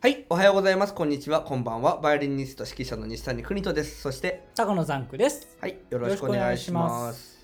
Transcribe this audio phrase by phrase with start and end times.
[0.00, 0.94] はい、おはようございます。
[0.94, 1.42] こんにちは。
[1.42, 1.98] こんばんは。
[2.00, 4.00] バイオリニスト指揮者の西谷邦人です。
[4.00, 5.58] そして、高野ザンクです。
[5.60, 7.36] はい、よろしくお願いします。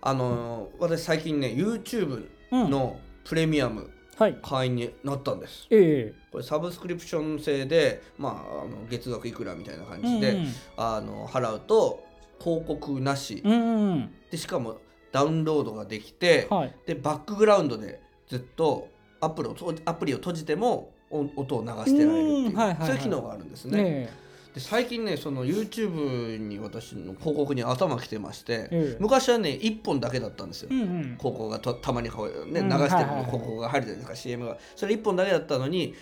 [0.00, 4.38] あのー、私最近ね、YouTube のプレミアムはい。
[4.42, 5.66] 会員になったんです。
[5.68, 10.38] えこれサブスクリプション制で、まあ、あの月額いくらみたいな感えじで、
[10.78, 12.02] あの払うと
[12.42, 13.58] 広告なしうんうん。
[13.58, 14.78] うんでしかも
[15.12, 16.56] ダウンロードができて、うん。
[16.56, 16.74] はい。
[16.86, 18.88] でバックグラウンドでずっと
[19.20, 23.82] アプリをとアプリを閉じても音音を流してられるっていう、うんはいはいはいそういう機能があるんですね。
[23.82, 24.24] ね
[24.54, 28.96] で最近ねその YouTube に私の広告に頭きてまして。
[29.00, 30.68] 昔はね1本だけだったんですよ。
[30.70, 31.02] うんうん。
[31.18, 35.94] 広告がとたまにね、うん流してる広告が入るじゃないですか、CM がそれ1本だけだったのに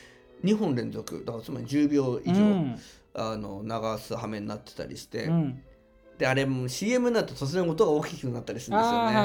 [0.44, 2.78] 2本連続だからつまり10秒以上、うん
[3.14, 5.62] あの流す羽目になってたりして、うん。
[6.18, 8.98] であれも CM になると突然音が大きくなったりするんですよね。
[8.98, 9.22] はいは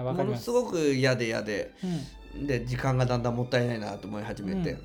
[0.00, 0.14] いはい。
[0.14, 2.46] ものすごく嫌で嫌でうん。
[2.46, 4.78] で時間がだんだんもったいないなと思い始めて、う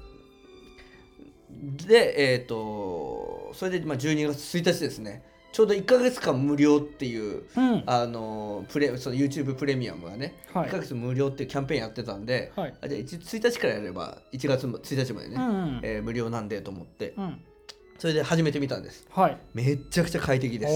[1.50, 7.84] でえっ、とそれでまあ12月1日ですねちょうど1か月間無料っていううん。
[7.86, 10.70] あのプレその YouTube プレミアムがね、1ヶはい。
[10.70, 12.74] 月無料っていうキャンペーンやってたんで、はい。
[12.82, 15.80] あじゃあ 1, 1日からやれば1月1日までね、うんうん。
[15.82, 17.42] えー無料なんでと思ってうん。
[17.98, 19.38] それで始めてみたんですはい。
[19.54, 20.74] めっちゃくちゃ快適です。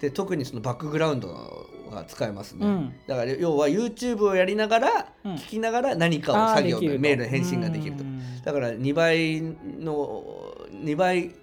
[0.00, 1.28] で特にそのバックグラウンド
[1.90, 2.94] が使えますね、うん。
[3.06, 8.15] だから要は YouTube をやりながら、うん聞きながら何かを作業メールの返信ができるとうん
[8.46, 10.22] だから2倍の
[10.70, 11.34] 2倍ん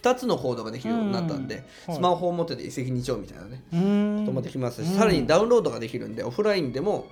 [0.00, 1.56] ？2つのコードができるようになったんで、
[1.88, 3.76] はいスマホを持ってて一石二鳥みたいなね、う
[4.22, 4.24] ん。
[4.24, 7.06] ともできますし、うんさらにダウンロードができるんでオフラインでも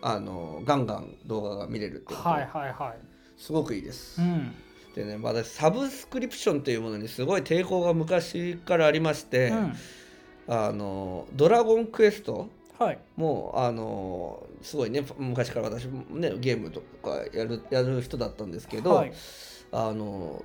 [0.00, 2.98] あのガンガン動画が見れるってことはいはいはい。
[3.36, 4.24] すごくいいですう。
[4.24, 4.54] ん。
[4.94, 9.74] でね私サブスクリプションというものにすごい抵抗が昔からありまして、うん。
[10.48, 12.48] あのドラゴンクエスト
[12.78, 12.98] はい。
[13.16, 19.12] もうあのすごいね昔から私もねゲームとかやるやる人だったんですけど、はい。
[19.72, 20.44] あの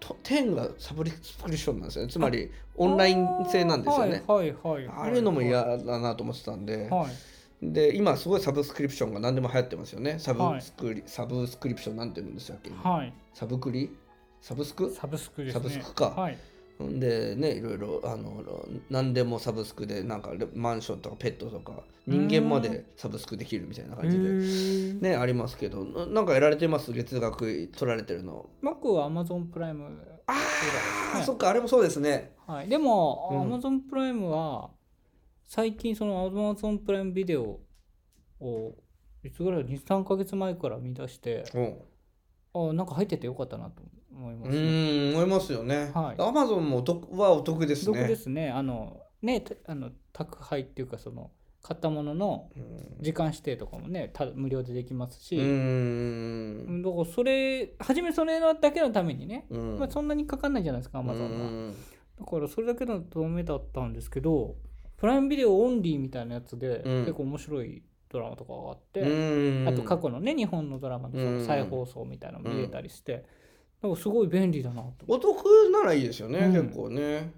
[0.00, 4.22] と10がサブスクリプションなんですよねつまりオンライン制なんですよね。
[4.26, 5.08] はいはいはい。
[5.08, 7.72] あれのも嫌だなと思ってたんで、はい。
[7.72, 13.12] で今すごいサブスクリプションが何でも流行ってますよねサブスクリ、サブスクリプションなんて言うんでしたっけはい。
[13.32, 13.90] サブクリ？
[14.40, 14.90] サブスク？
[14.90, 15.60] サブスクですね。
[15.60, 16.38] サブスクかはい。
[16.82, 18.42] んでねいろいろあの
[18.90, 26.92] 何でもサブスクでなんかレマンションとかペットとか人間までサブスクできるみたいな感じでねありますけどななんかやられてます？
[26.92, 28.50] 月額取られてるの。
[28.62, 29.86] 僕は Amazon プライム
[30.26, 31.24] あー、はい。
[31.24, 32.34] そっかあれもそうですね。
[32.46, 33.54] はい、でも、うん。
[33.54, 34.70] Amazon プライムは
[35.46, 37.60] 最近その Amazon プライムビデオ
[38.40, 38.74] を
[39.22, 41.60] いつぐらい23ヶ月前から見出してう。
[41.60, 41.78] ん
[42.56, 43.90] あなんか入っててよかったなと思
[44.32, 46.22] いまうす、ね、ーん思いますよね、はい。
[46.22, 47.98] アマゾンもお得はお得ですね。
[47.98, 48.50] 毒ですね。
[48.50, 51.30] あのねたあの宅配っていうかその
[51.62, 52.96] 買ったもののうん。
[53.00, 56.82] 時間指定とかもねた無料でできますし、うーん。
[56.82, 59.78] だからそれ初めそれだけのためにね、うん。
[59.78, 61.14] まあ、そんなにかかんないじゃないですか Amazon は。
[61.14, 61.74] うん。
[62.18, 64.56] だからそれだけのためだったんですけど
[64.98, 67.00] プライムビデオオンリーみたいなやつで、うん。
[67.00, 69.68] 結構面白いドラマとかがあって、うん。
[69.68, 73.24] あと過去のね日本のドラマのその再放送みたいなのも見れたりして、
[73.84, 74.92] なんかすごい便利だなと。
[75.06, 76.52] お得ならいいですよね、うん。
[76.52, 77.32] 結構ね。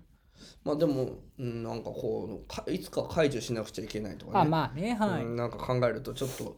[0.62, 4.38] まあでも、うん、なんかこうかいつか解除しなくちゃいけないとかね。
[4.40, 6.56] あまあねはい、うんなんか考えるとちょっと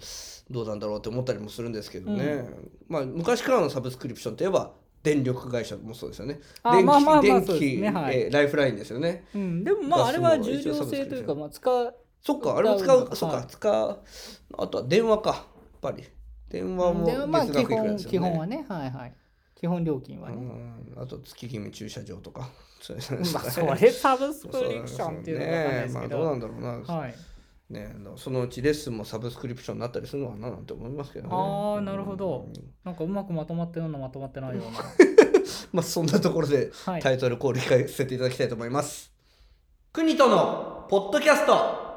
[0.50, 2.44] どうなんだろうって思ったりもするんですけどね、
[2.88, 4.72] まあ昔からのサブスクリプションといえば
[5.03, 6.41] 電力会社もそうですよね。
[6.62, 8.21] あ電気,、まあまあまあ電そうです気、ねはい。
[8.21, 9.25] えーライフラインですよね。
[9.34, 13.47] うん、でもまああれは重量制というか、まあ、使うそっかあれも使う、そっか、はい。
[13.47, 13.98] 使う。
[14.59, 15.44] あとは電話かやっ
[15.81, 16.04] ぱり。
[16.48, 18.65] 電話もでまあ基月額いくら本です基本はね。
[18.69, 19.12] はいはい
[19.58, 21.02] 基本料金はね、うん。
[21.02, 22.48] あと月決め駐車場とか。
[23.32, 27.14] まあそれサブスクリプションっていうのは分かんないですまあけど、どうなんだろうな、はい。
[27.68, 31.34] ね、そのうちレッスンもサブスクリプションになったりするのかななんて思いますけどね。
[31.34, 32.47] あーなるほど。
[32.47, 32.74] うん。
[32.84, 34.78] なんかうまくまとまったようなまとまってないような。
[35.72, 37.02] まあそんなところではい。
[37.02, 39.12] タイトルコール控えさせていただきたいと思います。
[39.92, 41.88] 国とのポッドキャスト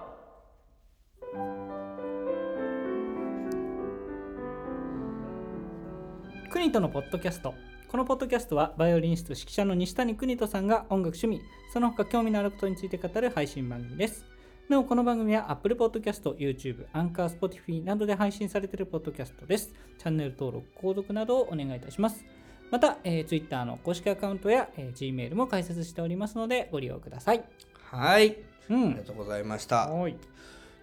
[6.61, 7.55] 国とのポッドキャスト。
[7.87, 11.41] このポッドキャストはバイオリニスト指揮者の西谷邦人さんが音楽趣味。
[11.73, 14.23] その他興味のあることについて語る配信番組です。
[14.69, 19.73] なおこの番組は Apple Podcast、YouTube、Anchor、Spotify などで配信されているポッドキャストです。
[19.97, 22.23] チャンネル登録、購読などをお願いいたします。
[22.69, 27.43] また、えー Twitter の公式アカウントや、えー Gmail も開設しておりますのでご利用ください。
[27.89, 28.37] はい、うあ
[28.69, 29.87] りんがとうございました。
[29.87, 30.15] はい。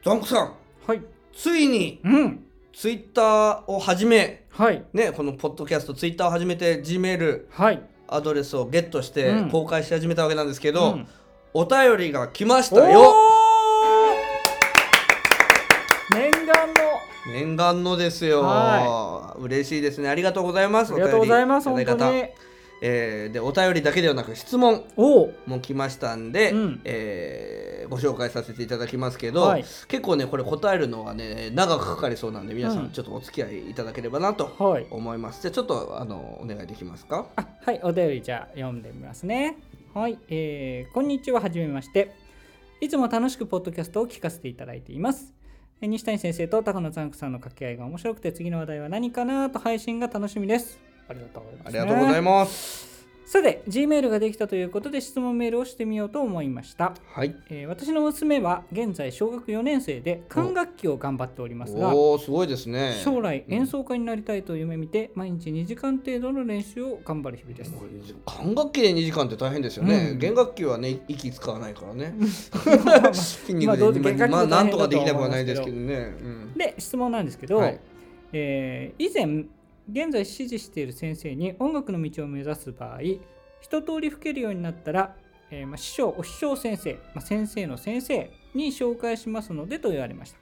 [0.05, 0.55] ザンクさん、
[0.89, 1.03] はい。
[1.33, 2.48] ついにうん
[2.79, 4.85] ツイッターを始め、はい。
[4.93, 7.83] ね、このポッドキャスト、ツイッターを始めて、Gmail はい。
[8.07, 9.51] アドレスをゲットしてうん。
[9.51, 11.09] 公開し始めたわけなんですけど、うん。
[11.55, 13.15] お便りが来ましおたよ。
[16.13, 16.19] ー。
[16.21, 16.75] 念願の。
[17.27, 20.09] 念願のですよ、は嬉しいですね。
[20.09, 20.93] ありがとうございます。
[20.93, 21.69] ありがとうございます。
[21.69, 22.27] 本当に
[22.83, 26.81] えーでお便りだけではなく質問も来ましたんで、うん。
[26.85, 29.63] えーご紹介させていただきますけど、はい。
[29.63, 32.87] 結構ねこれ答えるのがね長くかかりそうなんで皆さうん。
[32.89, 34.87] んちょっとお付き合いいただければなとはい。
[34.91, 37.27] 思います、じゃあちょっとあのお願いできますか？
[37.37, 39.57] あはいお便りじゃあ読んでみますね。
[39.95, 42.15] はい、えーこんにちははじめまして。
[42.81, 45.33] いつも楽しくポッドキャストを聞かせていただいています。
[45.81, 52.89] えー西谷先生と高野ザンクさんの掛け合いが面白くて次の話題は何かなと配信が楽しみですありがとうございます、ありがとうございます。
[53.29, 57.37] さて G メールができたということで質問メールをしてみようと思いました、はい。
[57.51, 62.99] えー私の娘は現在小学4年生で管楽器を頑張っておりますがおおすごいですね。
[63.05, 63.55] 将来うん。
[63.55, 67.75] 演奏家になりたいと夢見て毎日2時間程度の練習を頑張る日々です。
[68.25, 70.19] 管楽器で2時間って大変ですよね、うん。
[70.19, 72.15] 弦楽器はね息使わないからね。
[73.13, 76.55] 筋肉まあどうで、ぞ弦楽器もまあ、なんとかできなくはないですけどね、うん。
[76.57, 77.79] で質問なんですけど、はい。
[78.33, 79.45] えー以前
[79.91, 83.01] 現在指示している先生に音楽の道を目指す場合
[83.61, 85.17] 一通り吹けるようになったら、
[85.51, 90.39] えーまあ、師匠お師匠先生、まあ、先生の先生に紹介しますのでと言われました。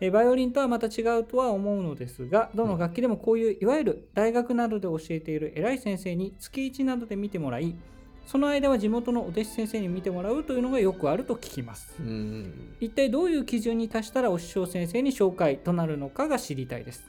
[0.00, 7.74] えーバイオリンとはまた違うとは思うのですがどの楽器でもこういういわゆる大学などで教えている偉い先生に月1などで見てもらい
[8.28, 11.94] その間は地元のお弟子先生に見てもらうというのがよくあると聞きます。
[11.98, 12.76] うん。
[12.78, 17.02] 一体どういう基準に達したらお師匠先生に紹介となるのかが知りたいです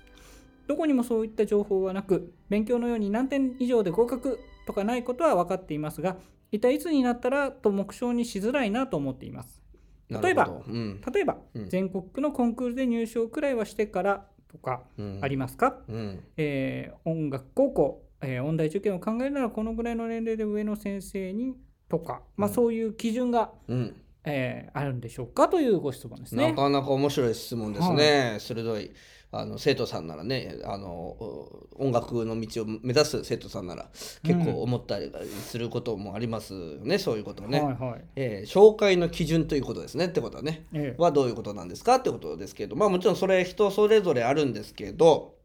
[0.69, 6.16] どこにもそういった情報はなく勉強のように何点以上で合格とかないことは分かっていますが
[6.51, 9.63] 一体いつになったらと目標にしづらいなと思っています。
[10.10, 11.01] な例えばうん。
[11.12, 11.69] 例えば、うん。
[11.69, 15.19] 全国区のコンクールで入賞くらいはしてからとかうん。
[15.24, 16.24] ありますか、うん。
[16.38, 21.56] えー音楽高校、えー音大受験を考えるならこのぐらいの年齢で上の先生に
[21.89, 22.54] とか、まあ、うん。
[22.54, 23.95] そういう基準が、うん。
[24.24, 26.50] えーあるんでしょうかというご質問ですね。
[26.50, 28.92] なかなか面白い質問ですね、鋭い
[29.31, 33.90] あの生徒さんならねあのお音楽の道を目指す生徒さんなら
[34.24, 35.12] 結構思ったり
[35.46, 38.02] することもありますよね、そういうことね、はいはい。
[38.16, 40.66] えー紹介の基準ということですねってことはね。
[40.74, 41.02] ええ。
[41.02, 45.36] はどういうことなんですかってことですけどまあもちろんそれ人それぞれあるんですけど、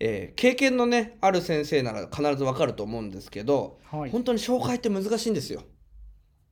[0.00, 4.10] えー経験のねある先生なら必ずわかると思うんですけど、はい。
[4.10, 5.62] 本当に紹介って難しいんですよ。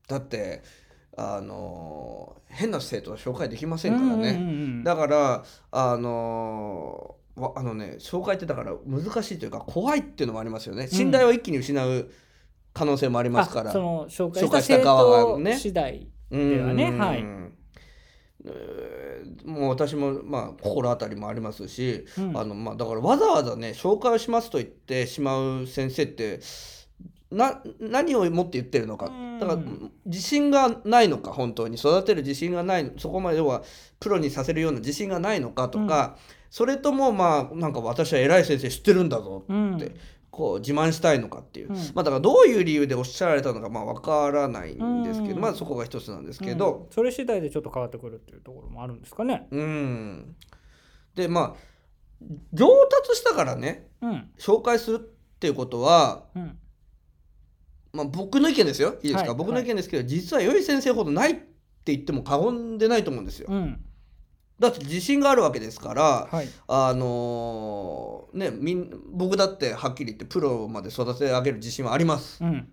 [0.07, 0.63] だって
[1.17, 7.17] あのー変な生徒は紹介できませんからね、うんうんうんだからあの
[7.55, 10.87] あのね紹介ってだから難しいというか怖いっていうのもありますよね。
[10.87, 12.11] 信頼を一気に失う
[12.75, 15.57] 可能性もありますから、あその紹介した側がね。
[15.57, 16.99] 次第うんではね。
[16.99, 17.25] はい。
[18.45, 22.37] えーもう私もまあ心当たりもありますし、うん。
[22.37, 26.41] あのまあだからわざわざね紹介をしますと言ってしまう先生って
[27.33, 29.07] な何をもって言ってるのか。
[29.07, 29.39] うん。
[29.41, 29.63] だから
[30.07, 31.77] 自信がないのか本当に。
[31.77, 33.63] 育てる自信がないそこまで要は
[34.01, 36.17] プロにさせるような自信がないのかとか、
[36.51, 39.77] それともまあなんか私は偉い先生知ってるんだぞうん。
[39.77, 39.95] って
[40.31, 41.77] こう自慢したいのかっていう、うん。
[41.95, 45.41] まあだからどういう理由でおっしゃられたのかまあわからないんですけど、うん。
[45.41, 46.93] まあそこが一つなんですけど、うん。
[46.93, 49.49] それ次第でちょっと変わってくるっていうところもあるんですかね。
[49.51, 50.37] うん、
[51.15, 51.55] でまあ
[52.53, 54.31] 上達したからねうん。
[54.39, 55.01] 紹介するっ
[55.41, 56.59] ていうことは、うん
[57.93, 58.97] まあ、僕の意見ですよ。
[59.03, 63.49] いいですか、はい僕の意見ですけど、実は良い先生ほどないって言っても過言でないと思うんですよ。
[63.51, 63.81] うん。
[64.59, 66.49] だって自信があるわけですから、はい。
[66.69, 72.43] あのーねみん僕だってはっきり言ってプロまで育て上げる自信はあります。
[72.43, 72.69] うん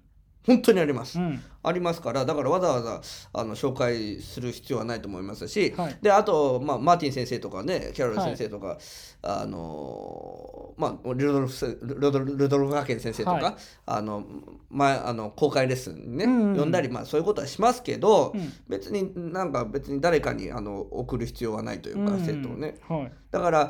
[0.45, 1.41] 本当にあります、うん。
[1.61, 3.01] ありますからだからわざわざ
[3.33, 5.97] あの紹介する必要はないと思いますし、はい。
[6.01, 8.77] であと、まあ、マーティン先生とかねキャロル先生とか、
[9.21, 13.55] あのーまあルドルフせルドルルドルフ学園先生とか、はい。
[13.85, 14.23] あの
[14.69, 18.53] 前あの公開レッスンにね、うんうん呼んだり、まあ、そういうことはしますけど、うん。
[18.67, 22.25] 別になんか別に誰かにあの送る必要はないというか、うん。
[22.25, 22.75] 生徒をね。
[22.87, 23.11] はい。
[23.31, 23.69] だからは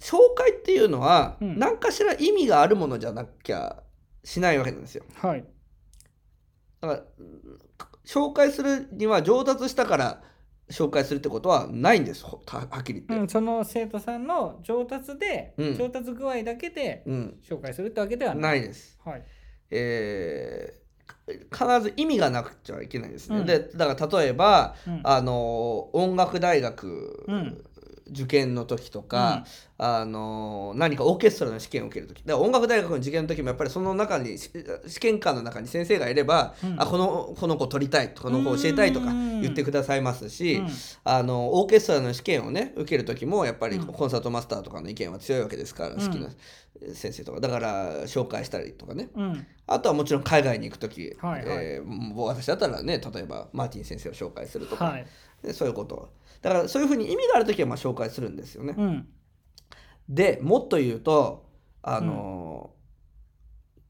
[0.00, 1.58] 紹介っていうのは、うん。
[1.58, 3.82] 何かしら意味があるものじゃなきゃ
[4.24, 5.04] しないわけなんですよ。
[5.14, 5.44] はい
[6.80, 7.58] だからうん
[8.04, 10.22] 紹介するには上達したから
[10.70, 13.14] 紹介するってことはないんですほははっきり言って。
[13.14, 18.60] うん、その生徒さんの上達で、うん上達具合だけでうん、紹介するってわけではない。
[18.60, 18.98] ないです。
[19.04, 19.24] はい。
[19.70, 20.82] えー
[21.24, 23.38] 必ず意味がなくちゃいけないんですね。
[23.38, 27.64] うんでだから例えばうんあの音楽大学、うん
[28.12, 29.44] 受験の時とか、
[29.78, 32.22] あの何かオーケストラの試験を受ける時。
[32.22, 34.50] だから音楽大学の受験の時もやっぱりその中にし
[34.86, 36.80] 試験官の中に先生がいれば、うん。
[36.80, 40.68] あこのこの子取りたいこの子教えたいとか言ってくださいますし、うん。
[41.04, 43.86] あのオーケストラの試験をね受ける時もやっぱりうん。
[43.86, 46.00] コンサートマスターとかの意見は強いわけですから、うん。
[46.00, 46.28] 好きな
[46.94, 47.40] 先生とか。
[47.40, 49.08] だから紹介したりとかね。
[49.16, 49.46] うん。
[49.66, 51.64] あとはもちろん海外に行く時、はいはい。
[51.64, 55.06] えー私だったらね例えばマーティン先生を紹介するとか、はい。
[55.42, 56.10] でそういうこと
[56.42, 58.74] だからそういうふうに意味がある時はまあ紹介するんですよね。
[58.76, 59.08] うん。
[60.08, 61.46] でもっと言うと
[61.82, 62.82] あのー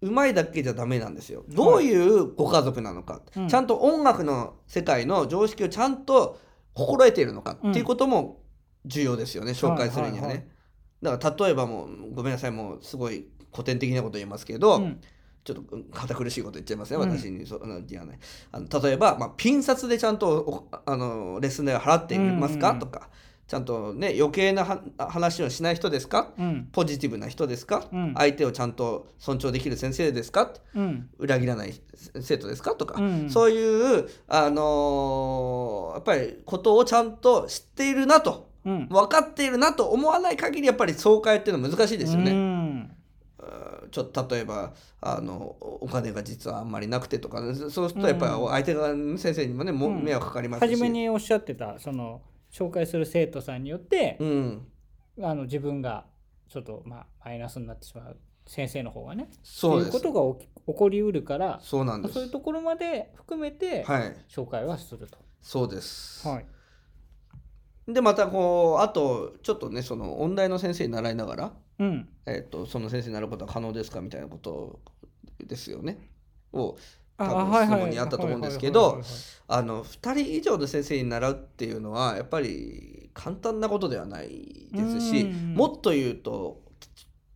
[0.02, 1.44] うまいだけじゃダメなんですよ。
[1.49, 3.49] どういうご家族なのか、うん。
[3.49, 6.40] ちゃんと音楽の世界の常識をちゃんと
[6.75, 8.42] 心得ているのかっていうことも
[8.85, 10.26] 重要ですよね、紹介するにはね。
[10.26, 10.47] はいはい。
[11.02, 15.00] だから例えばもうごめんなさいもうすごい古典的なこと言いますけど、うん
[15.44, 17.11] ちょっと堅苦しいこと言っちゃいますね、うん。
[17.11, 17.46] 私に。
[17.46, 18.18] そあの言わない
[18.52, 23.08] あの例えば、まあ、ピン札でちゃんとおあのレッスン代を払っていますか、うんうんとか。
[23.49, 24.80] ちゃんとね余計なは
[25.11, 26.32] 話をしない人ですか？
[26.38, 26.68] うん。
[26.72, 28.14] ポジティブな人ですか、うん。
[28.16, 30.54] 相手をちゃんと尊重できる先生ですか？
[30.75, 31.11] うん。
[31.18, 31.75] 裏切らない
[32.20, 32.75] 生徒ですか？
[32.76, 38.49] とか、うんそういう、あのーやっぱりことをちゃんと知っているなと。
[38.64, 38.88] うん。
[38.88, 42.88] 分かっているなと思わない限りやっぱり総会っていうのは難しいですよね。
[43.42, 50.04] うんちょっと例えばあのお金が実はあんまりなくてとか、ね、そうするとやっぱり相手側の先生にもね、もうん。
[50.04, 50.70] 迷惑かかりますし。
[50.70, 52.22] 初めにおっしゃってたその
[52.52, 54.66] 紹介する生徒さんによって、うん、
[55.22, 56.04] あの自分が
[56.49, 62.14] ちょっとまあマイナスになってしまう先生の方がねそういうことが起き起こりうるからそうなんです。
[62.14, 64.16] そういうところまで含めてはい。
[64.28, 65.18] 紹介はすると。
[65.40, 66.46] そうです、はい。
[67.92, 72.08] でまたこうあとちょっとねその音大の先生に習いながら、うん。
[72.26, 74.80] えっとその先生になることは可能ですかみたいなこと
[75.44, 75.98] ですよね。
[76.52, 76.76] を
[77.16, 85.54] あ多分質問にあったと思うんですけどはいはいはいはいあの2人以上の先生に習うっていうのはやっぱり簡単なことではないですしうん。
[85.54, 86.62] もっと言うと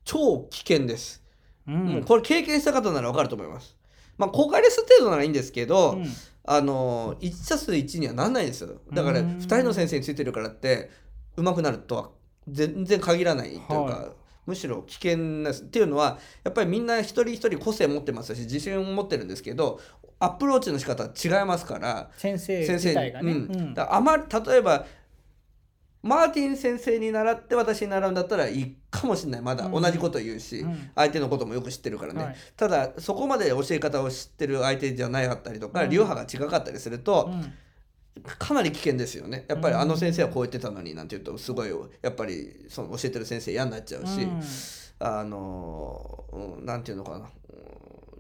[0.04, 1.24] 超危険です。
[1.66, 1.74] うん。
[1.86, 3.76] もうこれ経験した方なら分かると思います。
[4.16, 6.06] まあ公開レッスン程度ならいいんですけど、うん。
[6.48, 8.80] あの1たす1にはなんないんですよ。
[8.92, 9.26] だからうん。
[9.38, 10.90] 2人の先生についてるからって
[11.36, 12.10] 上手くなるとは
[12.48, 19.80] 全然限らないというか、はいむしろ危険なっていうのはやっぱりみんな一人一人個性持ってますし自信を持ってるんですけど
[20.18, 23.32] アプローチの仕方は違いますから先生自体がね。
[23.32, 23.38] うん。
[23.38, 23.74] うん。
[23.74, 24.86] だあまり例えば
[26.02, 29.42] マーティン先生に習って私に習うんだったらいいかもしれない。
[29.42, 29.82] まだうん。
[29.82, 30.90] 同じこと言うし、うん。
[30.94, 32.36] 相手のこともよく知ってるからね、はい。
[32.56, 35.90] ただそこまで教え方を知ってる相手じゃなかったりとか、うん。
[35.90, 37.52] 流派が違かったりすると、うん
[38.25, 39.44] かなり危険ですよね。
[39.49, 39.80] やっぱりうん。
[39.80, 41.70] あの先生はこう言ってたのになんて言うとすごい
[42.02, 44.40] やっぱりその教えてる先生嫌になっちゃうし、うん。
[44.99, 47.25] あのうんなんていうのかな、うん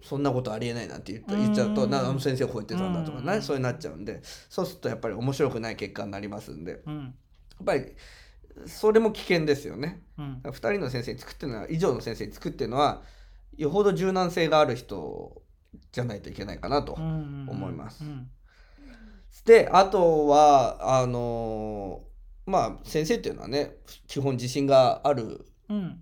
[0.02, 3.42] そんなことありえないなんて言った言っちゃうと、うんなあの先生はこう言ってたんだとかね、うん。
[3.42, 4.20] そうになっちゃうんで。
[4.48, 6.72] そうするとやっぱり面白くない結果になりますんで。
[6.72, 7.14] やうん。
[7.60, 7.86] っぱり
[8.66, 10.02] それも危険ですよね。
[10.18, 10.40] うん。
[10.44, 13.02] 2人の先生に作ってるのは以上の先生に作ってるのは
[13.56, 15.42] よほど柔軟性がある人
[15.90, 16.94] じゃないといけないかなと。
[16.96, 17.46] うん。
[17.50, 18.04] 思います。
[18.04, 18.28] うん
[19.44, 23.76] であとはあのーまあ先生っていうのはね
[24.06, 26.00] 基本自信があるうん。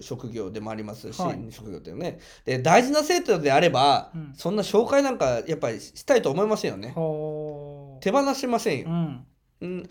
[0.00, 1.46] 職業でもありますし、はい。
[1.50, 2.20] 職業っていうね。
[2.44, 4.32] で大事な生徒であれば、うん。
[4.36, 6.94] そんな紹介なんかやっぱりしたいと思いませんよね。
[8.00, 8.88] 手放しませんよ。
[8.88, 9.26] う、ん。
[9.62, 9.88] うん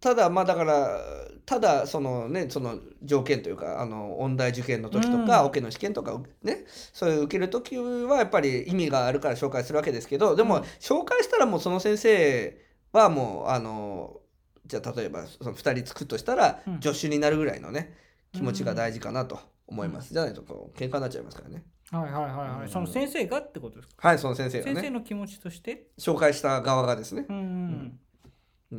[0.00, 1.00] ただまあだから
[1.44, 5.46] ただそのねその条件というかあの音大受験の時とか、うん。
[5.48, 10.62] オケの試験とかねそういう受ける時はやっぱり意味があるから紹介するわけですけどでも、うん。
[10.80, 12.58] 紹介したらもうその先生
[12.92, 14.20] はもうあの
[14.66, 16.80] じゃあ例えばその2人つくとしたら、うん。
[16.80, 17.94] 助手になるぐらいのね
[18.32, 21.62] 気持ちが大事かなと思います、じゃないとこう喧嘩になっちゃいますからね。
[21.90, 22.66] はいはいはいはうん。
[22.66, 24.08] いその先生がってことですか？
[24.08, 25.88] はいその先生が先生ねの気持ちとして？
[25.98, 27.24] 紹介した側がですね。
[27.28, 27.82] うんうん。
[27.82, 27.90] の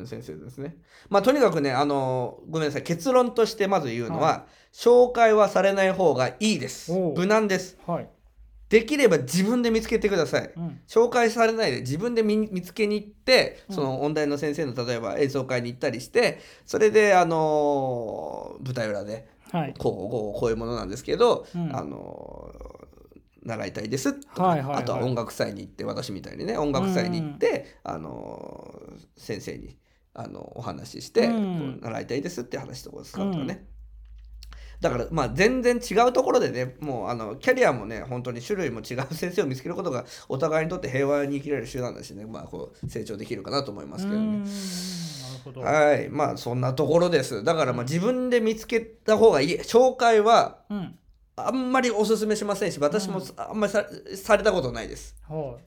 [0.05, 0.77] 先生ですね。
[1.09, 2.83] まあとにかくねあのごめんなさい。
[2.83, 6.91] 結論としてまず言うのは、紹介はされない方がいいです。
[6.91, 7.77] 無難です。
[7.87, 8.09] はい。
[8.69, 10.51] できれば自分で見つけてください。
[10.55, 10.79] うん。
[10.87, 13.75] 紹介されないで自分で見見つけに行ってうん。
[13.75, 19.73] その音大の先生の例えば演奏会に行ったりしてそれであの舞台裏ではい。
[19.75, 21.75] こうこうこういうものなんですけど、うん。
[21.75, 22.53] あの
[23.43, 24.83] 習いたいですとか、はいはいはい。
[24.83, 28.73] あとは音楽祭に行って私みたいにね音楽祭に行って、あの
[29.17, 29.77] 先生に
[30.13, 31.79] あのお話しして、うん。
[31.81, 33.67] 習いたいですって話とか使うとかね、
[34.81, 44.45] だからまあ全然違うところでねもうあのキャリアもね本当に種類も違う先生を見つけることがお互いにとって平和に生きられる手段だしねまあこう成長できるかなと思いますけどね。
[45.63, 46.09] はい。
[46.09, 47.43] まあそんなところです。
[47.43, 49.59] だからまあ自分で見つけた方がいい。
[49.59, 50.98] 紹介はうん
[51.47, 55.63] あんまりおすすめしませんし私もあんまりさされたことないですはい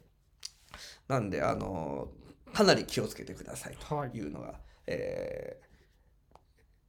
[1.08, 2.08] なんであの
[2.52, 4.54] かなり気をつけてくださいはいというのが、
[4.86, 5.72] えー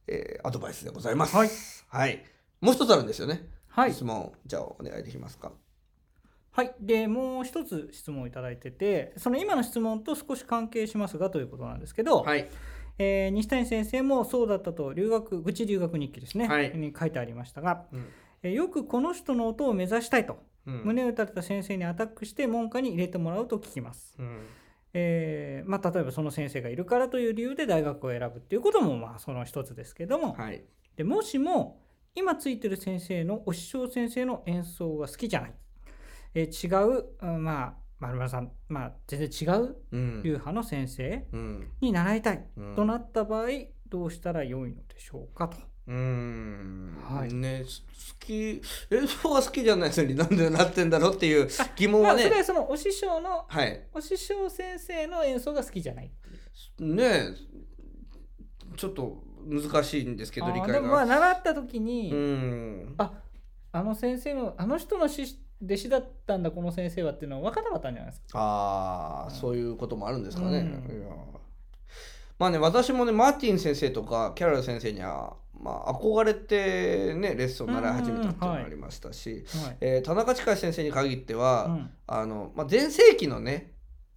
[0.06, 1.34] えーアドバイスでございます。
[1.34, 1.50] はい。
[1.88, 2.22] はい。
[2.60, 3.48] もう一つあるんですよね。
[3.68, 5.52] はい質問、じゃあお願いできますか。
[6.52, 12.48] はい、でもう一つ質問をいただいててその今の質問と少し関係しますがということなんですけど、はい。
[12.98, 18.06] えー西谷先生もそうだったと留学愚痴留学日記ですね、はいに書いてありましたが、うん
[18.44, 20.82] えーよくこの人の音を目指したいと、うん。
[20.84, 24.46] 胸を打たれた先生にアタックして門下に入れてもらうと聞きます、うん。
[24.92, 30.62] えーまあ、例えばその先生がいるからという理由で大学を選ぶっていうこともまあその一つですけども、はい。
[30.96, 31.80] でもしも
[32.14, 35.54] 今ついてる先生のお師匠先生の演奏が好きじゃない、
[36.34, 40.22] えー違う、うんまあ丸村さん、まあ、全然違ううん。
[40.22, 41.68] 流派の先生うん。
[41.80, 42.74] に習いたいうん。
[42.74, 43.48] となった場合
[43.88, 45.56] どうしたら良いのでしょうかと。
[45.86, 46.96] うーん。
[47.02, 47.32] はい。
[47.32, 47.82] ねす
[48.20, 53.86] 好き演奏が好きじゃない人になんでなってんだろうっていう疑問 まあ、はねそれはそのお師匠のはい。
[53.92, 56.10] お師匠先生の演奏が好きじゃない
[56.80, 57.28] ね
[58.76, 62.94] ちょっと難しいんですけどあ理解ーでもまあが習った時に、うん。
[62.98, 63.12] あ
[63.72, 68.38] あの先生のあの人の師弟子だったんだこの先生はっていうのは分からなかったんじゃないですか。
[68.38, 70.96] ああそういうこともあるんですかね、うん。
[70.96, 71.08] いや。
[72.38, 79.76] まあね私もねマーティン先生とかキャロル先生にはまあ憧れてねレッスンを習い始めたっていうのがありましたし、はい。
[79.80, 81.90] えー田中親先生に限っては、うん。
[82.06, 83.72] あのまあ、全盛期のね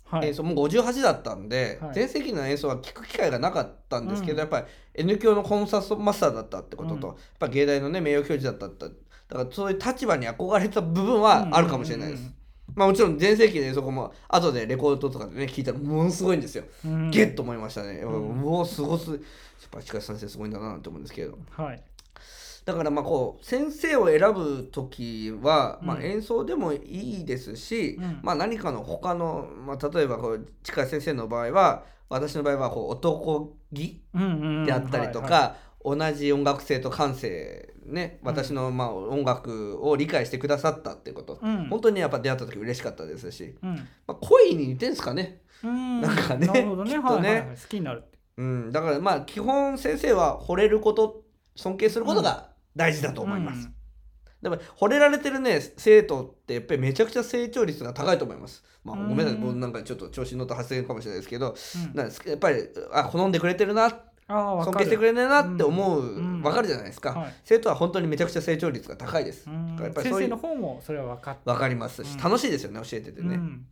[0.05, 0.27] はい。
[0.27, 1.93] 演奏もう58だったんで、はい。
[1.93, 4.65] 全盛期の演奏は聴く機会がなかったんですけど、うんやっぱり
[4.95, 7.03] N 教のコンサートマスターだったってことと、うん。
[7.03, 8.95] やっぱり芸大のね名誉教授だったって
[9.27, 12.31] だからそういう立場に憧れた部分はあるかもしれないです。
[12.75, 16.63] まあもちろん全盛期の演奏も後でレコードとかでね聞いたらものすごいんですよ。
[17.11, 17.99] ゲッと思いましたね。
[17.99, 19.11] うんうおすごす。
[19.11, 19.19] やっ
[19.71, 21.37] ぱ近先生すごいんだなと思うんですけど。
[21.51, 21.83] はい。
[22.65, 34.01] だからまあこう先生を選ぶ時は、まあ、うん演奏でもいいですし、うんまあ、何かの他の、まあ、例えばこう近井先生の場合は私の場合はこう男気
[34.65, 41.69] であったりとか、同じ音楽性と感性ね私のまあ音楽を理解してくださったっていうこと、いうん。
[41.69, 43.75] 本当にやっぱ出会った時嬉しかったですし、うん。
[44.07, 45.41] まあ、恋に似てんすかね。
[45.63, 46.01] うん。
[46.01, 46.91] なんかねなるほどね。
[46.91, 47.29] きっとね。
[47.29, 51.23] はいは好きになるってうん、だからまあ基本先生は惚れること
[51.55, 53.69] 尊敬することが大事だと思います。
[54.41, 58.63] でも惚れられてるね生徒ってやっぱりめちゃくちゃ成長率が高いと思います。
[58.83, 59.09] まあ、うん。
[59.09, 61.55] ごめんなさい、僕なんかちょっと調子に乗った発言かもしれないですけど、
[61.89, 61.95] うん。
[61.95, 62.61] なんですやっぱり
[62.93, 67.33] あ好んでくれてるなああわかる尊敬してくれてるなって思う、うん分かるじゃないですか、はい。
[67.43, 69.49] 生徒は本当にめちゃくちゃ成長率が高いです。
[69.49, 69.75] うん。
[69.79, 71.41] やっぱりそういう先生の方もそれは分かって。
[71.45, 72.21] 分かりますし、うん。
[72.21, 73.35] 楽しいですよね教えててね。
[73.35, 73.65] うん。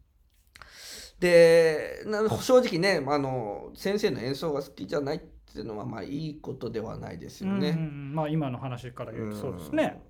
[1.20, 7.70] でな正直ねあの先生の演奏が好きじゃないっていうのはまあいいことではないですよね。
[7.70, 8.16] うんうんうん。
[8.16, 10.02] まあ今の話から言うとそうですね。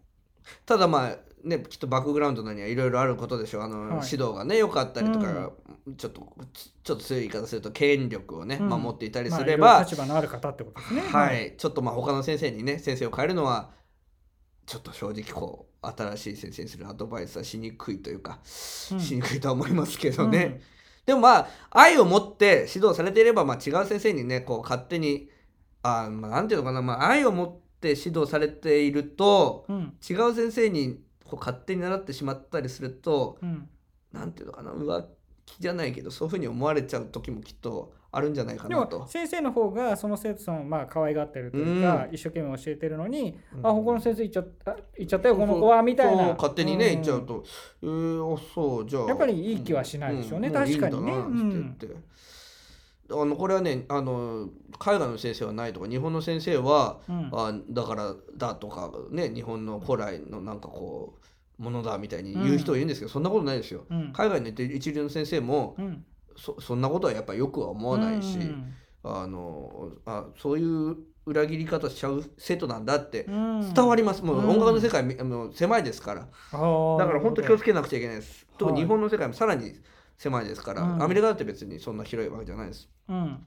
[0.66, 3.64] ただまあねきっとバックグラウンドにはいろいろあることでしょう。
[3.64, 3.90] あの、はい。
[4.10, 5.52] 指導がね良かったりとか、
[5.98, 6.22] ちょっと
[6.54, 8.70] ちちょっと強い言い方すると権力をね、うん。
[8.70, 11.02] 守っていたりまあすれば、いろいろ立場のある方ってことですね。
[11.02, 13.72] はい、ちょっとまあ他の先生にね先生を変えるのは
[14.66, 18.40] ちょっと正直こう新しい先生にするアドバイスはしにくいというか、
[18.92, 19.00] うん。
[19.00, 20.62] しにくいとは思いますけどね、
[21.06, 25.30] でもまあ愛を持って指導されていれば、まあ、違う先生にねこう勝手に
[25.84, 29.94] あ、まあ、なんていうのかな、まあ、愛を持って指導されているとうんうん。
[30.10, 33.68] 違う先生にこう勝手に習ってしまったりするとうん。
[34.14, 35.06] なんていうのかな浮
[35.46, 39.06] 気じゃないけどそういうふうに思われちゃう時もきっとあるんじゃないかなと。
[39.08, 43.68] 先生の方がその生徒さんをまあ可愛がってるというか、一生懸命教えてるのに、うん。
[43.68, 46.34] あ他の先生行っちゃった行っちゃったよこの子はみたいな。
[46.34, 46.94] 勝手にねん。
[46.94, 47.44] 言っちゃうと、
[47.84, 49.08] えー、あそうじゃあ。
[49.08, 50.48] やっぱりいい気はしないでしょうね。
[50.48, 51.12] ん確かにね。
[51.12, 51.88] いいんだなって言って、
[53.22, 57.30] あのこれはねあの海外の先生はないとか日本の先生は、うん。
[57.34, 61.16] あだからだとかね日本の古来のなんかこ
[61.60, 63.86] うものだみたいに言う人はいるんですけど、そんなことないですよ。
[63.90, 64.14] うん。
[64.14, 66.06] 海外の一流の先生もうん。
[66.38, 68.74] そそんなことはやっぱりよくは思わないし、うん。
[69.04, 73.74] あのあそういう裏切り方しちゃう生徒なんだってうん。
[73.74, 74.50] 伝わります、もううん。
[74.50, 76.22] 音楽の世界みあの狭いですから。
[76.22, 78.46] だから本当気をつけなくちゃいけないです。
[78.58, 79.74] 特にはい日本の世界もさらに
[80.18, 81.04] 狭いですから、うん。
[81.04, 82.90] アメリカだって別にそんな広いわけじゃないです。
[83.10, 83.46] うん。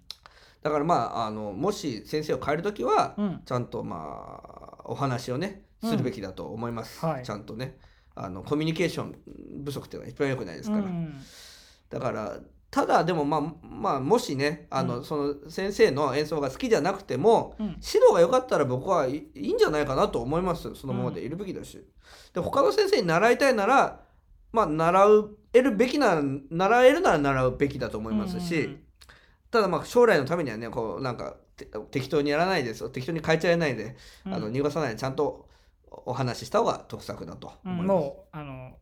[0.62, 3.40] だからまああのもし先生を変える時は、うん。
[3.44, 7.24] ちゃんとまあお話をねするべきだと思います、はい。
[7.24, 7.78] ちゃんとね。
[8.14, 9.16] あのコミュニケーション
[9.64, 11.14] 不足っていうのは一番良くないですから、うん
[11.88, 12.38] だから
[12.70, 15.04] ただでもまあまあもしねあの、うん。
[15.04, 17.66] その先生の演奏が好きじゃなくても、うん。
[17.66, 20.74] 指導が良かったら僕はいいいんじゃないかなと思います。
[20.74, 21.82] そのままでいるべきだし、
[22.34, 24.00] で他の先生に習いたいなら
[24.52, 25.00] まあ習
[25.52, 28.82] えるべきなら習えるなら習うべきだと思いますし、うん
[29.50, 34.34] ただまあ将来のためにはねこうなんかて適当にやらないです適当に変えちゃえないで、うん。
[34.34, 35.48] あの逃がさないでちゃんと
[35.90, 37.96] お話しした方が得策だとうん思います。
[37.96, 38.76] もうあの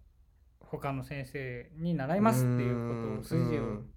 [0.61, 3.90] 他の先生に習いますっていうことを筋をうん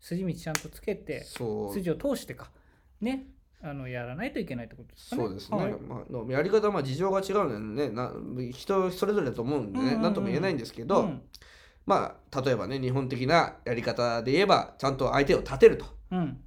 [0.00, 2.50] 筋道ちゃんとつけて筋を通してか。
[3.00, 3.26] ね
[3.64, 5.22] あのやらないといけないってことですかね。
[5.22, 5.72] そうですね、はい。
[5.72, 7.90] まあの、やり方はまあ事情が違うのでね。
[7.90, 8.12] な
[8.52, 11.22] 人それぞれだと思うんでね、うんとも言えないんですけど、うん。
[11.86, 16.40] まあ例えばね日本的なやり方で言えばちゃんと相手を立てると、うん。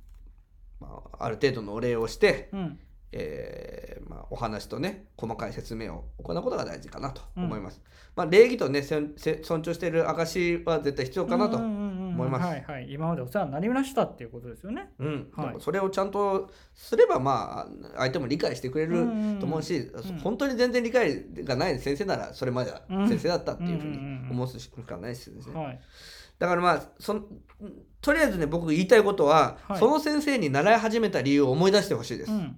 [0.80, 2.80] まあ、ある程度のお礼をして、うん
[3.18, 7.46] えーまあ、お話とね細かい説明を行うことが大事かなとうん。
[7.46, 7.82] 思います。
[8.16, 12.00] まあ、礼儀とね尊重している証は絶対必要かなと、うんうんうんうん。
[12.00, 12.46] うん思います。
[12.46, 14.90] はいはい、今までお世話になりましたっていうことですよね。
[15.36, 15.48] はい。
[15.48, 19.06] でもそれをちゃんとすればまあ相手も理解してくれる
[19.40, 20.20] と思うし、ん。
[20.20, 24.32] 本当に全然理解がない先生ならそれまではうん先生だったっていうふうにうんうんうんうん。
[24.32, 25.54] 思うしかないですよね。
[25.54, 25.80] はい。
[26.40, 27.26] だからまあそん
[28.02, 29.80] とりあえずね僕言いたいことは、はい。
[29.80, 32.32] その先生に習い始めた理由を思い出してほしいです。
[32.32, 32.58] うん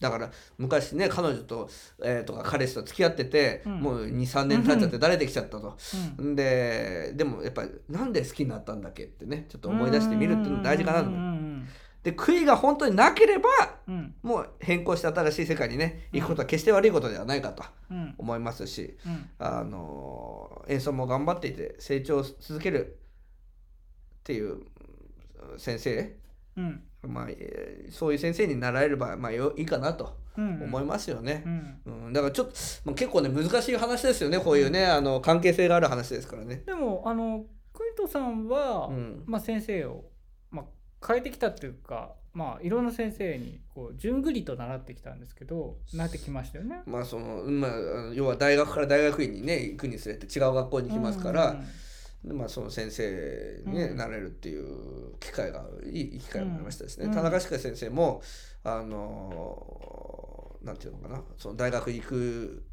[0.00, 1.68] だから昔ね彼女と,、
[2.02, 3.80] えーとか彼氏と付き合ってて、うん。
[3.80, 5.76] もう23年経っちゃって誰できちゃったと。
[6.18, 6.36] うん。
[6.36, 11.10] ででもやっぱりなんで好きになったんだっけってねちょっと思い出してみるっていうのが大事かなと
[12.04, 13.48] で悔いが本当になければ
[13.88, 13.94] うん。
[13.94, 18.14] うんもう変更して新しい世界にね行くことは決して悪いことではないかとうん。
[18.18, 19.28] 思いますし、うん。
[19.38, 22.98] あの演奏も頑張っていて成長を続ける
[24.20, 24.60] っていう
[25.56, 26.14] 先生、
[26.58, 27.12] うん。
[27.14, 30.62] まあ、えーそういう先生になられれば、まあ、よいいかなとうん。
[30.64, 31.42] 思いますよね。
[31.46, 32.06] うん。
[32.06, 36.62] うん、だからちょっと、まあ、結構ね難しい話ですよねこういうねあの関係性がある話ですからね。
[36.66, 39.22] でもあのクイントさんは、うん。
[39.26, 40.04] まあ、先生を、
[40.50, 46.82] まあ、変えてきたっていうか、まあ、いろんな先生にこう順繰りと習ってきたんですけど習ってきましたよね。
[46.86, 47.70] まあそのまあ、
[48.14, 51.60] 要は大学から大学院にね行くにつれて違う学校に行きますから、
[52.24, 57.14] でまあ、その先生に、なれるっていう機会がいい機会になりましたですね、うん。
[57.14, 58.22] 田中歯科先生も
[58.64, 61.22] あのなんていうのかな。
[61.36, 62.64] その大学行く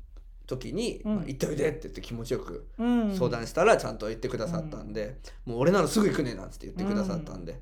[0.47, 1.15] 時に、うん。
[1.17, 3.10] まあ行っておいでって言って気持ちよくうん。
[3.10, 7.62] うん相談したらちゃんと言ってくださったんで、もう俺ならすぐ行くねなんつって言ってくださったんで、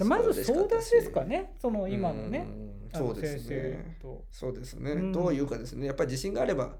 [0.00, 0.90] まずすごい嬉しかったし。
[0.90, 1.54] 相談ですかね。
[1.62, 2.38] その今のね。
[2.38, 2.90] うん。
[2.92, 4.24] あのそうです先ね生と。
[4.32, 5.12] そうですね、うん。
[5.12, 5.86] どういうかですね。
[5.86, 6.74] やっぱり自信があれば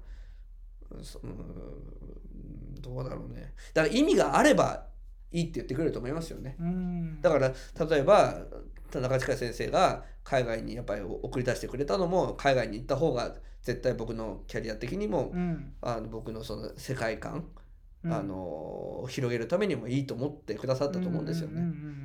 [1.01, 1.31] そうん
[2.85, 3.53] どうだろうね。
[3.73, 4.85] だから意味があれば
[5.31, 6.55] いいって言ってくれると思いますよね。
[6.59, 7.21] うん。
[7.21, 8.45] だから例えば
[8.91, 15.73] 田中千佳先生が海外にやっぱり送り出してくれたのも海外に行った方が絶対僕のキャリア的にも、うん。
[15.81, 17.45] あの僕のその世界観、
[18.03, 18.13] うん。
[18.13, 21.63] あの広げるためにもいいと思ってくださったと思うんですよね、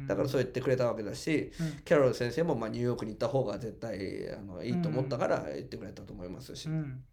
[0.08, 1.72] だからそう言ってくれたわけだし、うん。
[1.84, 7.04] キャロル先生もまあニューヨークに行った方が絶対あのいいと思ったから言ってくれたと思いますし、うん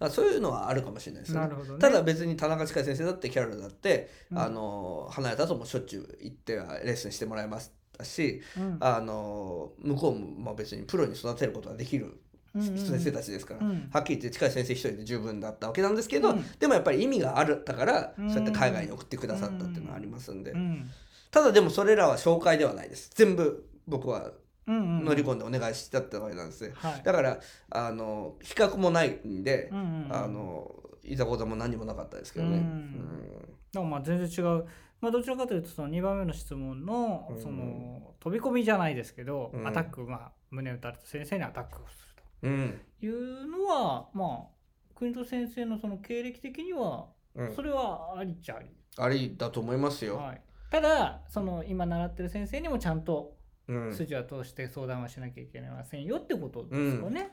[0.00, 1.46] らそういうのはあるかもしれないですよね。
[1.46, 1.78] なるほどね。
[1.78, 4.38] ただ別に田中千佳先生だってキャロルだって、うん。
[4.38, 8.76] あの離れた後もしょっちゅう行ってはレッスンしてもらいましたし、うん。
[8.80, 12.20] あの向こうもまあ別にプロに育てることができる
[12.54, 13.88] 先生たちですから、うん。
[13.92, 16.44] はっきり言って近い先生一人で十分だったわけなんですけど、うん。
[16.58, 18.30] でもやっぱり意味があるったから、うん。
[18.30, 20.90] そうやって海外に送ってくださったっていうのはありますんで、うん。
[21.30, 23.10] ただでもそれらは紹介ではないです。
[23.14, 24.30] 全部僕は
[24.66, 27.02] 乗り込んでお願いしたってわけなんですよ、はい。
[27.02, 27.38] だから
[27.70, 30.14] あの比較もないんで、うんうんうん。
[30.14, 34.64] あのいざこざも何もなかったですけどね、うんでもまあ全然違う、
[35.00, 39.66] まあ、どちらかというとその2番目の質問のうんその飛び込みじゃないですけど、うん。
[39.66, 42.70] アタック、まあ、胸打たれた先生にアタックをすうんうん。
[42.70, 44.54] るというのはまあ
[44.94, 47.54] 国戸先生のその経歴的にはうん。
[47.54, 53.43] それはありっちゃあり、ありだと思いますよ、はい、ただその今習ってる先生にもちゃんとうん、
[53.92, 57.32] 筋は通して相談はしなきゃいけませんよってことですよね。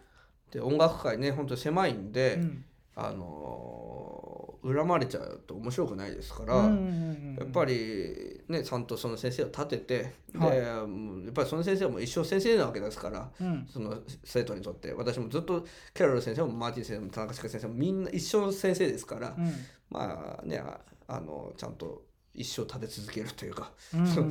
[0.52, 2.66] で音楽界ね本当狭いんで、うん。
[2.96, 4.32] あのー
[4.64, 6.88] 恨まれちゃうと面白くないですから、うんうんうんう
[7.30, 10.52] んやっぱりねちゃんとその先生を立てて、はい。
[10.52, 13.66] でやっぱりその先生はもう一生先生なわけですからうん。
[13.68, 14.94] その生徒にとって。
[14.94, 19.52] 私もずっとキャロル先生もマーティン先生も田中千佳先生もみんな一生の先生ですから、うん。
[19.90, 22.04] まあねああのちゃんと
[22.36, 24.08] 一生立て続けるというかうん。
[24.08, 24.30] そ う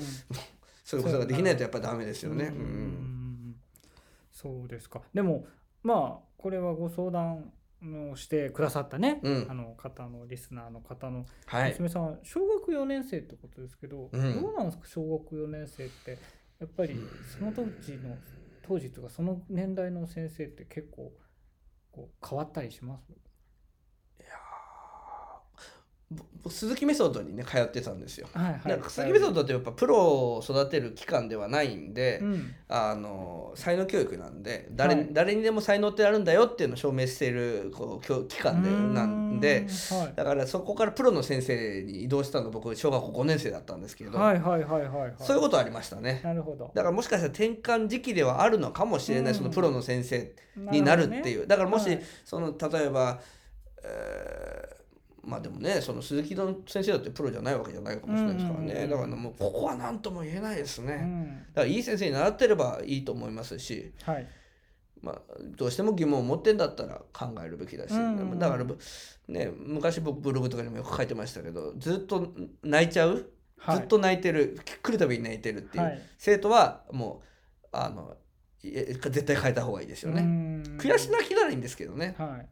[0.85, 2.47] そういうことができないとやっぱダメですよね。
[2.47, 3.57] うん。
[4.33, 5.03] そうですか。
[5.15, 5.47] でも
[5.83, 7.53] まあこれはご相談
[8.11, 9.47] をしてくださったね、うん。
[9.49, 11.71] あの方のリスナーの方のはい。
[11.71, 14.43] 娘さんは小学4年生ってことですけど、うん。
[14.43, 14.87] どうなんですか？
[14.87, 16.19] 小学4年生って。
[16.59, 16.95] やっぱり
[17.39, 18.19] その当時の
[18.63, 21.11] 当時とかその年代の先生って結構
[21.91, 23.13] こう変わったりします？
[26.49, 28.27] 鈴木メソッドにね通ってたんですよ。
[28.33, 32.55] はいはいなんか鈴木メソッドってやっぱプロを育てる機関ではないんで、うん。
[32.69, 35.09] あの才能教育なんで誰,、はい。
[35.13, 40.13] 誰にでも才能ってあるんだよっていうのを証明しているこう教機関でなんではい。
[40.17, 45.15] だからそこからプロの先生に移動したのが僕小学校5年生だったんですけど、はいはいはいはいはい。
[45.19, 46.23] そういうことありましたね。
[46.25, 46.71] なるほど。
[46.75, 49.39] だからもしかしたら転換時期ではあるのかもしれない、うん。
[49.39, 52.03] そのプロの先生になるっていう、だからもし、はい。
[52.25, 53.21] その例えば、
[53.85, 54.80] えー
[55.23, 61.27] まあでもねその鈴木の先生だってプロじゃないわけじゃないかもしれないですからね、だからもうここは何とも言えないですね、うん。
[61.29, 64.27] だからいい先生に習ってればいいと思いますし、はい。
[65.03, 65.21] まあ、
[65.57, 68.39] どうしても疑問を持ってんだったら考えるべきだし、うんうんうん。
[68.39, 68.65] だから、
[69.29, 73.77] ね、昔僕ブログとかにもよく書いてましたけどずっと泣いちゃう、はい。
[73.79, 74.61] ずっと泣いてる？
[74.83, 76.03] 来るたびに泣いてるっていう、はい。
[76.19, 77.23] 生徒はも
[77.65, 78.15] うあの
[78.63, 80.21] 絶対変えた方がいいですよね。
[80.21, 80.63] うん。
[80.79, 82.29] 悔し泣きならいいんですけどね、はい。
[82.29, 82.47] うん、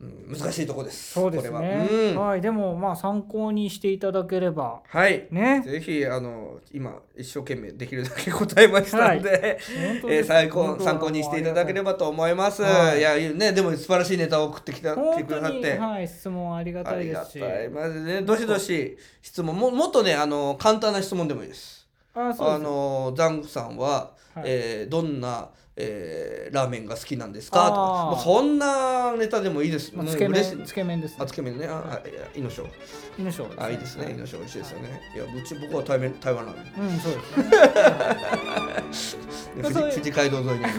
[0.00, 1.14] 難しいとこです。
[1.14, 1.74] そうですこれは。
[1.74, 2.16] ね、うん。
[2.16, 4.80] はいでもまあ参考にしていただければ。
[4.86, 5.26] はい。
[5.32, 5.60] ね。
[5.66, 10.28] ぜひあの今一生懸命できるだけ答えましたので、えー本当です。
[10.28, 12.62] 参考参考にしていただければと思います。
[12.62, 12.98] はい。
[12.98, 15.76] い、やいいねでも素晴らしいネタを送ってきた来てくださって。
[15.76, 17.40] はい質問ありがたいですし。
[17.40, 17.68] たい。
[17.68, 21.88] まずね、どしどし質問ももっとねあの簡単な質問でもいいです。
[22.14, 22.62] ああそうです。
[22.62, 24.44] のザンさんは、はい。
[24.46, 27.68] えーどんな、えーラーメンが好きなんですか？
[27.68, 29.92] とか、あーもうそんなネタでもいいです。
[29.94, 31.66] まあつけ麺つけ麺ですあつけ麺ね。
[31.66, 32.12] あ、あい。
[32.14, 32.68] やイノショウ。
[33.18, 34.10] イノショウあいいですね。
[34.12, 35.00] イノショウ美味しいですよね。
[35.14, 36.90] いやうち僕は台湾台湾ラーメン。
[36.90, 37.18] うんそうで
[38.94, 39.22] すね。
[39.62, 40.64] 富士富士街道沿いに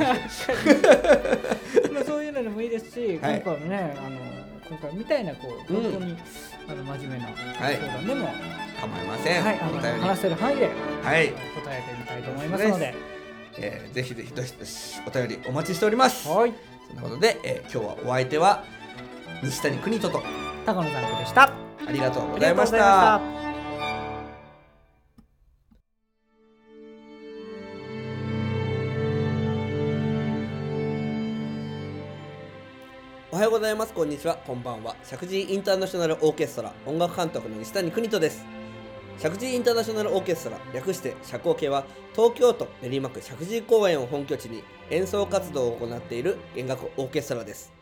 [2.06, 3.42] そういうのでもいいですし、はい。
[3.44, 4.18] 今回もねあの
[4.70, 5.84] 今回みたいなこううん。
[5.84, 6.18] 本当に、
[6.68, 7.32] あの真面目なは
[7.72, 7.78] い。
[7.78, 8.28] 相談でも、
[8.82, 9.44] 構いません。
[9.44, 10.70] はい、あの話せる範囲で
[11.04, 11.36] はい、答
[11.72, 12.94] えてみたいと思いますので、
[13.62, 16.28] えーぜひぜひどしどしお便りお待ちしております。
[16.28, 16.58] はい、と
[16.96, 18.64] いうことで、えー今日はお相手は
[19.44, 20.22] 西谷邦人と
[20.66, 21.44] 高野さんでした。
[21.88, 23.22] ありがとうございました。
[33.32, 33.94] おはようございます。
[33.94, 34.36] こんにちは。
[34.38, 34.96] こんばんは。
[35.04, 38.59] 石神井インターナショナルオーケストラ音楽監督の西谷邦人です。
[39.20, 47.74] 石神インターナショナルオーケストラ略して社交系は東京都練馬区石神公園を本拠地に演奏活動を行っている弦楽オーケストラです。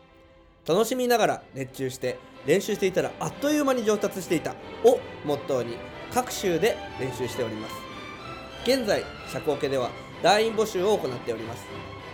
[0.66, 5.76] 楽しみながら熱中して練習していたらあっという間に上達していたをモットーに
[6.12, 7.74] 各州で練習しております。
[8.64, 9.90] 現在社交系では
[10.24, 11.64] 団員募集を行っております。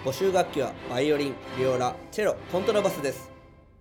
[0.04, 3.30] 募集楽器はバイオリンビオラチェロコントラバスです。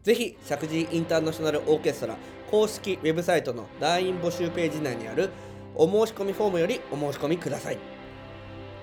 [0.04, 2.16] ぜひ石神インターナショナルオーケストラ
[2.54, 5.32] 公式ウェブサイトの団員募集ページ内にある
[5.74, 7.80] お申し込みフォームよりお申し込みください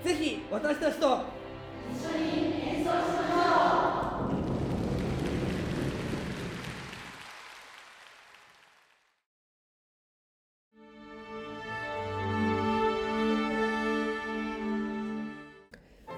[0.04, 1.06] ぜひ私たちと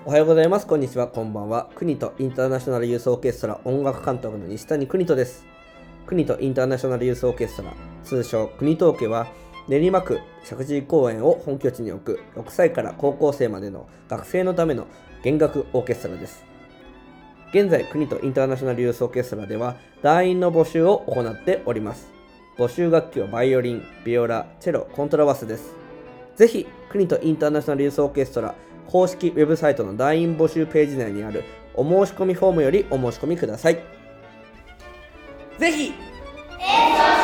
[0.06, 0.66] おはようございます。
[0.66, 1.06] こんにちは。
[1.06, 1.70] こんばんは。
[1.76, 5.51] 国とインターナショナルユースオーケストラ音楽監督の西谷邦人です。
[6.06, 7.72] 国とインターナショナルユースオーケストラ、
[8.04, 9.26] 通称国東家は、
[9.68, 14.88] 練馬区石神井公園を本拠地に置く6歳から高校生までの学生のための
[15.22, 16.44] 弦楽オーケストラです。
[17.54, 22.10] 現在、国とインターナショナルユースオーケストラでは、団員の募集を行っております。
[22.58, 25.74] 募集楽器はバイオリン、ビオラ、チェロ、コントラバスです。
[26.36, 28.54] ぜひ、国とインターナショナルユースオーケストラ
[28.92, 34.01] 公式ウェブサイトの団員募集ページ内にあるお申し込みフォームよりお申し込みください。
[35.58, 35.92] ぜひ。
[36.60, 37.21] 演奏